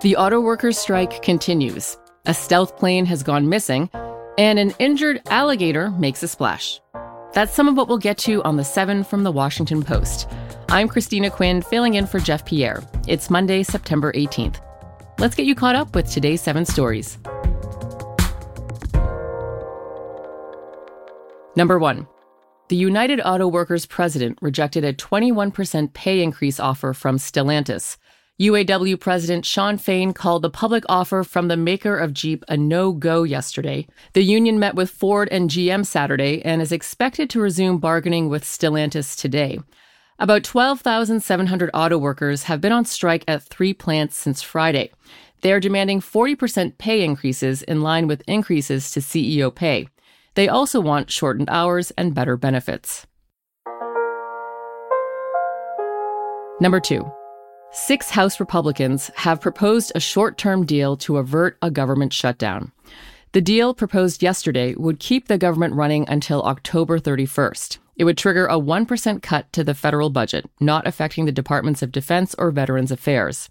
[0.00, 1.96] The auto workers' strike continues.
[2.26, 3.88] A stealth plane has gone missing,
[4.36, 6.80] and an injured alligator makes a splash.
[7.32, 10.28] That's some of what we'll get to on the 7 from the Washington Post.
[10.68, 12.82] I'm Christina Quinn, filling in for Jeff Pierre.
[13.08, 14.56] It's Monday, September 18th.
[15.18, 17.18] Let's get you caught up with today's seven stories.
[21.56, 22.06] Number one
[22.68, 27.98] The United Auto Workers president rejected a 21% pay increase offer from Stellantis.
[28.40, 32.92] UAW President Shawn Fain called the public offer from the maker of Jeep a no
[32.92, 33.86] go yesterday.
[34.14, 38.44] The union met with Ford and GM Saturday and is expected to resume bargaining with
[38.44, 39.58] Stellantis today.
[40.18, 44.90] About 12,700 auto workers have been on strike at three plants since Friday.
[45.42, 49.88] They are demanding 40% pay increases in line with increases to CEO pay.
[50.34, 53.06] They also want shortened hours and better benefits.
[56.60, 57.10] Number two.
[57.72, 62.70] Six House Republicans have proposed a short term deal to avert a government shutdown.
[63.32, 67.78] The deal proposed yesterday would keep the government running until October 31st.
[67.96, 71.90] It would trigger a 1% cut to the federal budget, not affecting the Departments of
[71.90, 73.50] Defense or Veterans Affairs.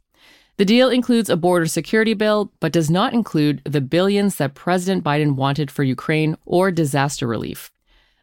[0.57, 5.03] The deal includes a border security bill, but does not include the billions that President
[5.03, 7.71] Biden wanted for Ukraine or disaster relief.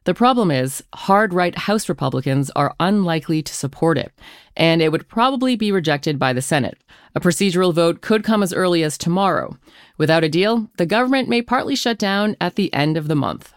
[0.04, 4.12] The problem is, hard right House Republicans are unlikely to support it,
[4.56, 6.78] and it would probably be rejected by the Senate.
[7.16, 9.58] A procedural vote could come as early as tomorrow.
[9.98, 13.52] Without a deal, the government may partly shut down at the end of the month.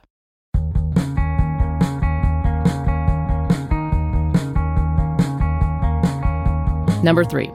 [7.04, 7.52] Number three,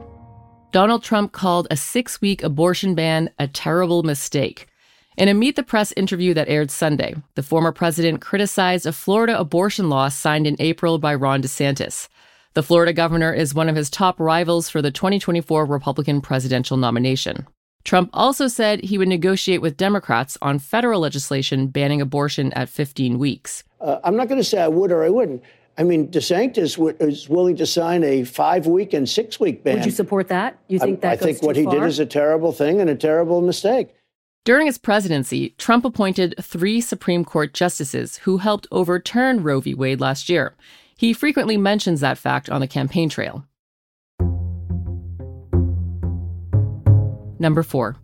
[0.71, 4.67] Donald Trump called a six week abortion ban a terrible mistake.
[5.17, 9.39] In a Meet the Press interview that aired Sunday, the former president criticized a Florida
[9.39, 12.09] abortion law signed in April by Ron DeSantis.
[12.53, 17.47] The Florida governor is one of his top rivals for the 2024 Republican presidential nomination.
[17.85, 23.19] Trump also said he would negotiate with Democrats on federal legislation banning abortion at 15
[23.19, 23.65] weeks.
[23.81, 25.43] Uh, I'm not going to say I would or I wouldn't.
[25.79, 29.77] I mean, DeSantis w- is willing to sign a five week and six week ban.
[29.77, 30.59] Would you support that?
[30.67, 32.97] You think that I, I think what he did is a terrible thing and a
[32.97, 33.95] terrible mistake.
[34.45, 39.73] During his presidency, Trump appointed three Supreme Court justices who helped overturn Roe v.
[39.75, 40.57] Wade last year.
[40.97, 43.45] He frequently mentions that fact on the campaign trail.
[47.39, 47.97] Number four,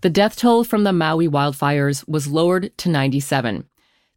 [0.00, 3.66] the death toll from the Maui wildfires was lowered to 97.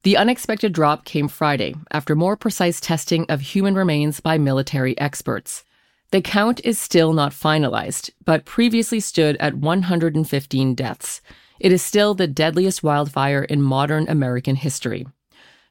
[0.04, 5.64] The unexpected drop came Friday after more precise testing of human remains by military experts.
[6.12, 11.22] The count is still not finalized, but previously stood at 115 deaths.
[11.58, 15.08] It is still the deadliest wildfire in modern American history.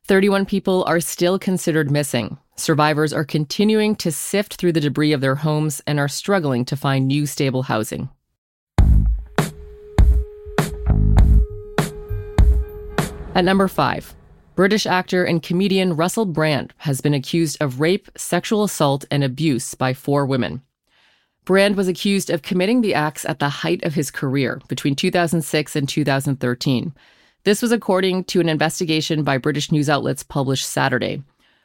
[0.06, 2.38] 31 people are still considered missing.
[2.56, 6.74] Survivors are continuing to sift through the debris of their homes and are struggling to
[6.74, 8.08] find new stable housing.
[13.34, 14.14] At number five,
[14.54, 19.74] British actor and comedian Russell Brand has been accused of rape, sexual assault, and abuse
[19.74, 20.60] by four women.
[21.46, 25.74] Brand was accused of committing the acts at the height of his career between 2006
[25.74, 26.92] and 2013.
[27.44, 31.22] This was according to an investigation by British news outlets published Saturday.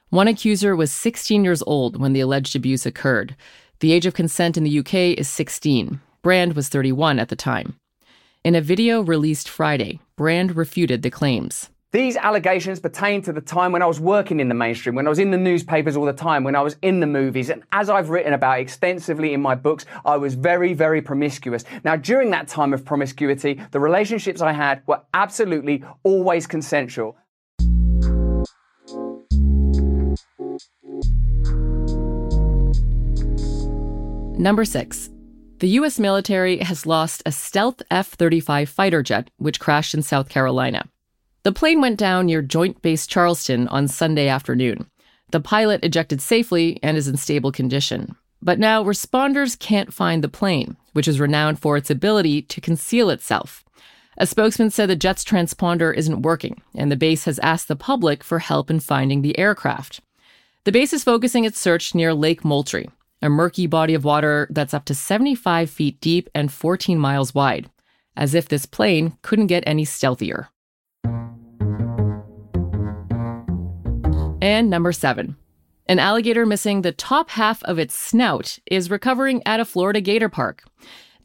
[0.10, 3.36] One accuser was 16 years old when the alleged abuse occurred.
[3.82, 6.00] The age of consent in the UK is 16.
[6.22, 7.76] Brand was 31 at the time.
[8.46, 11.70] In a video released Friday, Brand refuted the claims.
[11.94, 15.10] These allegations pertain to the time when I was working in the mainstream, when I
[15.10, 17.50] was in the newspapers all the time, when I was in the movies.
[17.50, 21.64] And as I've written about extensively in my books, I was very, very promiscuous.
[21.86, 27.16] Now, during that time of promiscuity, the relationships I had were absolutely always consensual.
[34.38, 35.10] Number six.
[35.60, 36.00] The U.S.
[36.00, 40.90] military has lost a stealth F 35 fighter jet, which crashed in South Carolina.
[41.48, 44.92] The plane went down near Joint Base Charleston on Sunday afternoon.
[45.32, 48.18] The pilot ejected safely and is in stable condition.
[48.42, 53.10] But now responders can't find the plane, which is renowned for its ability to conceal
[53.10, 53.64] itself.
[54.18, 58.26] A spokesman said the jet's transponder isn't working, and the base has asked the public
[58.26, 60.02] for help in finding the aircraft.
[60.66, 62.90] The base is focusing its search near Lake Moultrie,
[63.22, 67.70] a murky body of water that's up to 75 feet deep and 14 miles wide,
[68.18, 70.50] as if this plane couldn't get any stealthier.
[74.48, 75.36] And number seven.
[75.88, 80.30] An alligator missing the top half of its snout is recovering at a Florida gator
[80.30, 80.64] park.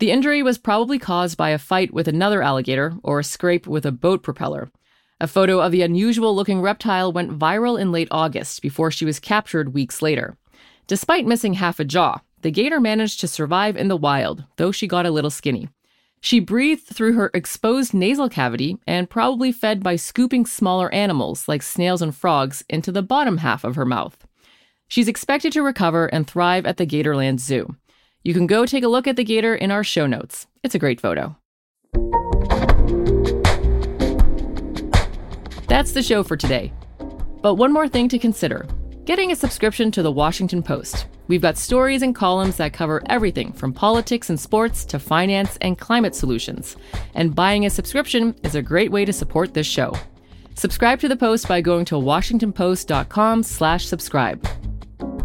[0.01, 3.87] The injury was probably caused by a fight with another alligator or a scrape with
[3.87, 4.73] a boat propeller.
[5.21, 9.21] A photo of the unusual looking reptile went viral in late August before she was
[9.21, 10.37] captured weeks later.
[10.89, 14.89] Despite missing half a jaw, the gator managed to survive in the wild, though she
[14.89, 15.69] got a little skinny.
[16.25, 21.65] She breathed through her exposed nasal cavity and probably fed by scooping smaller animals like
[21.65, 24.25] snails and frogs into the bottom half of her mouth.
[24.87, 27.75] She's expected to recover and thrive at the Gatorland Zoo.
[28.23, 30.47] You can go take a look at the gator in our show notes.
[30.63, 31.37] It's a great photo.
[35.67, 36.73] That's the show for today.
[37.43, 38.69] But one more thing to consider
[39.07, 41.07] getting a subscription to the Washington Post.
[41.33, 45.79] We've got stories and columns that cover everything from politics and sports to finance and
[45.79, 46.77] climate solutions.
[47.15, 49.95] And buying a subscription is a great way to support this show.
[50.57, 54.47] Subscribe to the Post by going to washingtonpost.com/slash subscribe.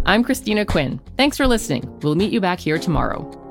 [0.05, 1.01] I'm Christina Quinn.
[1.17, 1.83] Thanks for listening.
[2.01, 3.46] We'll meet you back here tomorrow.